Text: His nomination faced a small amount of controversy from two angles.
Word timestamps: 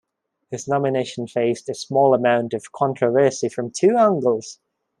His 0.49 0.67
nomination 0.67 1.27
faced 1.27 1.69
a 1.69 1.75
small 1.75 2.15
amount 2.15 2.55
of 2.55 2.71
controversy 2.71 3.49
from 3.49 3.69
two 3.69 3.97
angles. 3.97 4.57